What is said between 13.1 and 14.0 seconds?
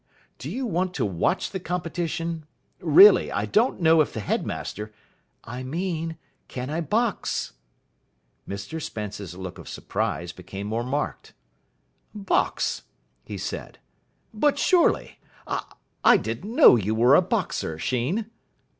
he said.